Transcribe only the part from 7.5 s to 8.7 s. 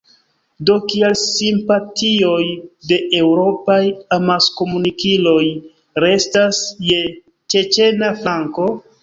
ĉeĉena flanko?